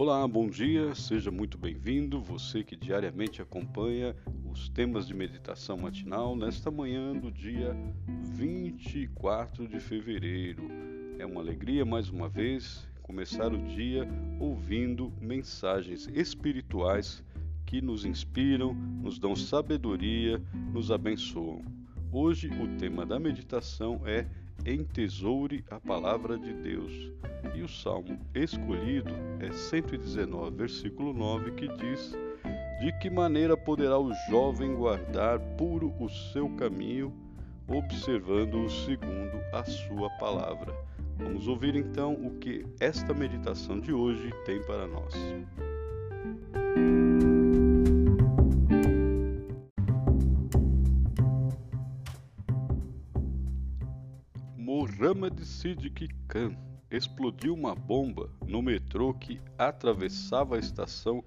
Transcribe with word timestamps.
Olá, 0.00 0.28
bom 0.28 0.48
dia, 0.48 0.94
seja 0.94 1.28
muito 1.28 1.58
bem-vindo, 1.58 2.20
você 2.20 2.62
que 2.62 2.76
diariamente 2.76 3.42
acompanha 3.42 4.14
os 4.48 4.68
temas 4.68 5.08
de 5.08 5.12
meditação 5.12 5.76
matinal 5.76 6.36
nesta 6.36 6.70
manhã 6.70 7.12
do 7.12 7.32
dia 7.32 7.76
24 8.36 9.66
de 9.66 9.80
fevereiro. 9.80 10.70
É 11.18 11.26
uma 11.26 11.40
alegria 11.40 11.84
mais 11.84 12.10
uma 12.10 12.28
vez 12.28 12.88
começar 13.02 13.52
o 13.52 13.58
dia 13.58 14.08
ouvindo 14.38 15.12
mensagens 15.20 16.08
espirituais 16.14 17.20
que 17.66 17.82
nos 17.82 18.04
inspiram, 18.04 18.74
nos 19.02 19.18
dão 19.18 19.34
sabedoria, 19.34 20.40
nos 20.72 20.92
abençoam. 20.92 21.64
Hoje 22.12 22.48
o 22.50 22.78
tema 22.78 23.04
da 23.04 23.18
meditação 23.18 24.00
é 24.06 24.28
Entesoure 24.66 25.64
a 25.70 25.80
palavra 25.80 26.38
de 26.38 26.52
Deus. 26.52 27.12
E 27.54 27.62
o 27.62 27.68
salmo 27.68 28.18
escolhido 28.34 29.14
é 29.40 29.50
119, 29.50 30.56
versículo 30.56 31.12
9, 31.12 31.52
que 31.52 31.68
diz: 31.68 32.12
De 32.80 32.92
que 33.00 33.08
maneira 33.08 33.56
poderá 33.56 33.98
o 33.98 34.12
jovem 34.28 34.74
guardar 34.74 35.38
puro 35.56 35.94
o 35.98 36.08
seu 36.08 36.48
caminho, 36.56 37.12
observando-o 37.68 38.68
segundo 38.68 39.40
a 39.52 39.64
sua 39.64 40.10
palavra? 40.18 40.74
Vamos 41.16 41.48
ouvir 41.48 41.74
então 41.74 42.12
o 42.12 42.38
que 42.38 42.64
esta 42.78 43.12
meditação 43.12 43.80
de 43.80 43.92
hoje 43.92 44.30
tem 44.44 44.62
para 44.62 44.86
nós. 44.86 45.14
Mohammad 54.98 55.38
Siddiq 55.44 56.08
Khan 56.26 56.56
explodiu 56.90 57.54
uma 57.54 57.72
bomba 57.72 58.28
no 58.44 58.60
metrô 58.60 59.14
que 59.14 59.40
atravessava 59.56 60.56
a 60.56 60.58
estação 60.58 61.22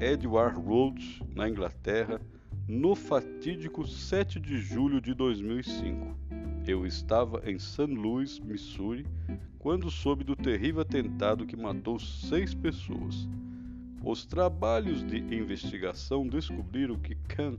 Edward 0.00 0.56
Road, 0.60 1.20
na 1.34 1.48
Inglaterra, 1.48 2.20
no 2.68 2.94
fatídico 2.94 3.84
7 3.84 4.38
de 4.38 4.58
julho 4.58 5.00
de 5.00 5.14
2005. 5.14 6.16
Eu 6.64 6.86
estava 6.86 7.42
em 7.44 7.58
St. 7.58 7.86
Louis, 7.86 8.38
Missouri, 8.38 9.04
quando 9.58 9.90
soube 9.90 10.22
do 10.22 10.36
terrível 10.36 10.82
atentado 10.82 11.44
que 11.44 11.56
matou 11.56 11.98
seis 11.98 12.54
pessoas. 12.54 13.28
Os 14.00 14.24
trabalhos 14.24 15.02
de 15.04 15.18
investigação 15.34 16.24
descobriram 16.24 16.94
que 16.94 17.16
Khan 17.16 17.58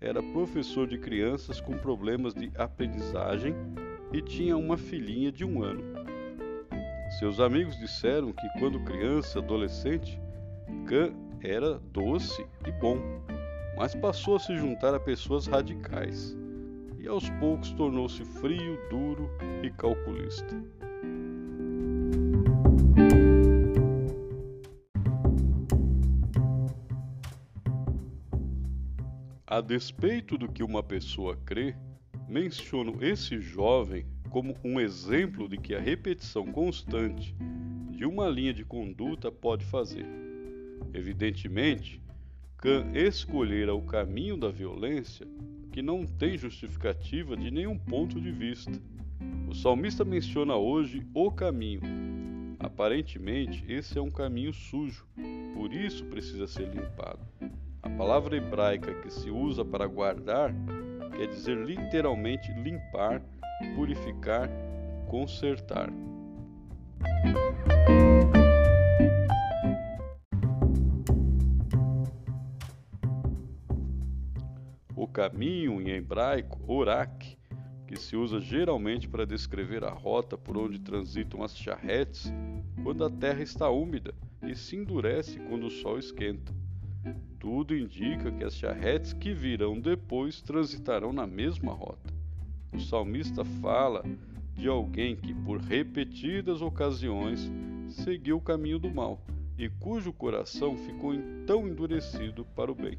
era 0.00 0.22
professor 0.22 0.86
de 0.86 0.98
crianças 0.98 1.60
com 1.60 1.76
problemas 1.76 2.32
de 2.32 2.52
aprendizagem 2.56 3.56
e 4.12 4.20
tinha 4.20 4.56
uma 4.56 4.76
filhinha 4.76 5.30
de 5.30 5.44
um 5.44 5.62
ano. 5.62 5.82
Seus 7.18 7.40
amigos 7.40 7.76
disseram 7.78 8.32
que, 8.32 8.48
quando 8.58 8.84
criança 8.84 9.38
adolescente, 9.38 10.20
Khan 10.86 11.12
era 11.42 11.78
doce 11.78 12.44
e 12.66 12.72
bom, 12.72 12.98
mas 13.76 13.94
passou 13.94 14.36
a 14.36 14.40
se 14.40 14.56
juntar 14.56 14.94
a 14.94 15.00
pessoas 15.00 15.46
radicais 15.46 16.36
e 16.98 17.08
aos 17.08 17.28
poucos 17.30 17.72
tornou-se 17.72 18.22
frio, 18.24 18.78
duro 18.90 19.30
e 19.62 19.70
calculista. 19.70 20.54
A 29.46 29.60
despeito 29.60 30.38
do 30.38 30.46
que 30.46 30.62
uma 30.62 30.82
pessoa 30.82 31.36
crê, 31.44 31.74
menciono 32.30 33.04
esse 33.04 33.40
jovem 33.40 34.06
como 34.30 34.56
um 34.62 34.78
exemplo 34.78 35.48
de 35.48 35.56
que 35.56 35.74
a 35.74 35.80
repetição 35.80 36.46
constante 36.46 37.34
de 37.90 38.06
uma 38.06 38.28
linha 38.28 38.54
de 38.54 38.64
conduta 38.64 39.32
pode 39.32 39.64
fazer. 39.64 40.06
Evidentemente, 40.94 42.00
Khan 42.56 42.92
escolhera 42.94 43.74
o 43.74 43.82
caminho 43.82 44.36
da 44.36 44.48
violência 44.48 45.26
que 45.72 45.82
não 45.82 46.06
tem 46.06 46.38
justificativa 46.38 47.36
de 47.36 47.50
nenhum 47.50 47.76
ponto 47.76 48.20
de 48.20 48.30
vista. 48.30 48.72
O 49.48 49.54
salmista 49.54 50.04
menciona 50.04 50.54
hoje 50.54 51.04
o 51.12 51.32
caminho. 51.32 51.80
Aparentemente, 52.60 53.64
esse 53.68 53.98
é 53.98 54.00
um 54.00 54.10
caminho 54.10 54.52
sujo, 54.52 55.04
por 55.54 55.72
isso 55.72 56.04
precisa 56.04 56.46
ser 56.46 56.68
limpado. 56.68 57.20
A 57.82 57.90
palavra 57.90 58.36
hebraica 58.36 58.94
que 58.94 59.10
se 59.10 59.30
usa 59.30 59.64
para 59.64 59.86
guardar 59.86 60.54
quer 61.10 61.26
dizer 61.28 61.56
literalmente 61.56 62.52
limpar, 62.52 63.22
purificar, 63.74 64.48
consertar. 65.06 65.90
O 74.96 75.08
caminho 75.08 75.80
em 75.80 75.88
hebraico, 75.90 76.60
orak, 76.66 77.36
que 77.86 77.96
se 77.96 78.16
usa 78.16 78.40
geralmente 78.40 79.08
para 79.08 79.26
descrever 79.26 79.82
a 79.82 79.90
rota 79.90 80.38
por 80.38 80.56
onde 80.56 80.78
transitam 80.78 81.42
as 81.42 81.56
charretes 81.56 82.32
quando 82.84 83.04
a 83.04 83.10
terra 83.10 83.42
está 83.42 83.68
úmida 83.68 84.14
e 84.42 84.54
se 84.54 84.76
endurece 84.76 85.40
quando 85.40 85.66
o 85.66 85.70
sol 85.70 85.98
esquenta. 85.98 86.59
Tudo 87.40 87.74
indica 87.74 88.30
que 88.30 88.44
as 88.44 88.54
charretes 88.54 89.14
que 89.14 89.32
virão 89.32 89.80
depois 89.80 90.42
transitarão 90.42 91.10
na 91.10 91.26
mesma 91.26 91.72
rota. 91.72 92.12
O 92.70 92.78
salmista 92.78 93.46
fala 93.46 94.04
de 94.52 94.68
alguém 94.68 95.16
que, 95.16 95.32
por 95.32 95.58
repetidas 95.58 96.60
ocasiões, 96.60 97.50
seguiu 97.88 98.36
o 98.36 98.42
caminho 98.42 98.78
do 98.78 98.90
mal 98.90 99.24
e 99.56 99.70
cujo 99.70 100.12
coração 100.12 100.76
ficou 100.76 101.14
tão 101.46 101.66
endurecido 101.66 102.44
para 102.54 102.70
o 102.70 102.74
bem. 102.74 102.98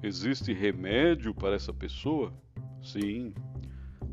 Existe 0.00 0.52
remédio 0.52 1.34
para 1.34 1.56
essa 1.56 1.72
pessoa? 1.72 2.32
Sim, 2.80 3.34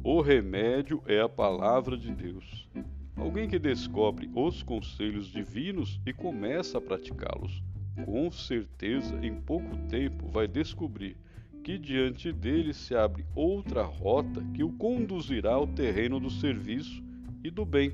o 0.05 0.21
remédio 0.21 1.01
é 1.07 1.19
a 1.19 1.27
palavra 1.27 1.97
de 1.97 2.11
Deus. 2.11 2.69
Alguém 3.17 3.49
que 3.49 3.57
descobre 3.57 4.29
os 4.35 4.61
conselhos 4.61 5.25
divinos 5.31 5.99
e 6.05 6.13
começa 6.13 6.77
a 6.77 6.81
praticá-los, 6.81 7.63
com 8.05 8.29
certeza 8.29 9.17
em 9.25 9.33
pouco 9.33 9.75
tempo 9.89 10.27
vai 10.27 10.47
descobrir 10.47 11.17
que 11.63 11.79
diante 11.79 12.31
dele 12.31 12.71
se 12.71 12.93
abre 12.93 13.25
outra 13.33 13.81
rota 13.81 14.45
que 14.53 14.63
o 14.63 14.71
conduzirá 14.73 15.53
ao 15.53 15.65
terreno 15.65 16.19
do 16.19 16.29
serviço 16.29 17.03
e 17.43 17.49
do 17.49 17.65
bem. 17.65 17.91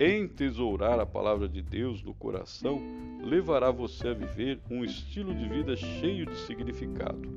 Entesourar 0.00 0.98
a 0.98 1.04
palavra 1.04 1.46
de 1.46 1.60
Deus 1.60 2.02
no 2.02 2.14
coração 2.14 2.80
levará 3.22 3.70
você 3.70 4.08
a 4.08 4.14
viver 4.14 4.58
um 4.70 4.82
estilo 4.82 5.34
de 5.34 5.46
vida 5.46 5.76
cheio 5.76 6.24
de 6.24 6.36
significado. 6.38 7.28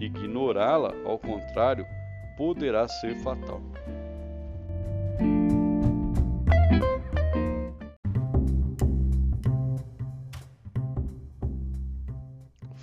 Ignorá-la, 0.00 0.92
ao 1.04 1.20
contrário, 1.20 1.86
poderá 2.36 2.88
ser 2.88 3.16
fatal. 3.16 3.60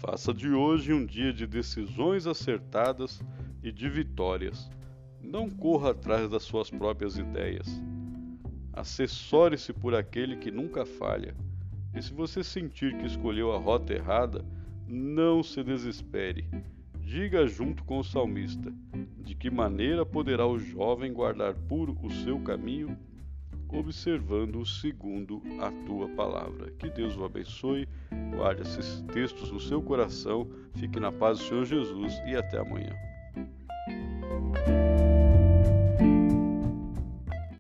Faça 0.02 0.34
de 0.34 0.50
hoje 0.50 0.92
um 0.92 1.06
dia 1.06 1.32
de 1.32 1.46
decisões 1.46 2.26
acertadas 2.26 3.22
e 3.64 3.72
de 3.72 3.88
vitórias. 3.90 4.70
Não 5.22 5.50
corra 5.50 5.92
atrás 5.92 6.30
das 6.30 6.44
suas 6.44 6.70
próprias 6.70 7.18
ideias. 7.18 7.82
Assessore-se 8.74 9.72
por 9.72 9.94
aquele 9.94 10.38
que 10.38 10.50
nunca 10.50 10.86
falha. 10.86 11.36
E 11.94 12.02
se 12.02 12.14
você 12.14 12.44
sentir 12.44 12.98
que 12.98 13.06
escolheu 13.06 13.52
a 13.52 13.60
rota 13.60 13.94
errada, 13.94 14.46
não 14.88 15.44
se 15.44 15.64
desespere. 15.64 16.46
Diga 17.00 17.46
junto 17.48 17.84
com 17.84 18.00
o 18.00 18.04
salmista: 18.04 18.74
de 19.24 19.36
que 19.36 19.50
maneira 19.50 20.06
poderá 20.06 20.46
o 20.48 20.58
jovem 20.58 21.14
guardar 21.14 21.54
puro 21.54 21.98
o 22.02 22.10
seu 22.10 22.40
caminho, 22.40 22.98
observando-o 23.68 24.66
segundo 24.66 25.42
a 25.60 25.72
tua 25.86 26.10
palavra? 26.10 26.72
Que 26.72 26.90
Deus 26.90 27.16
o 27.18 27.24
abençoe, 27.24 27.88
guarde 28.36 28.62
esses 28.62 29.02
textos 29.14 29.52
no 29.52 29.60
seu 29.60 29.82
coração, 29.82 30.48
fique 30.76 31.00
na 31.00 31.12
paz 31.12 31.40
do 31.40 31.46
Senhor 31.46 31.66
Jesus 31.66 32.14
e 32.26 32.36
até 32.36 32.58
amanhã. 32.58 33.09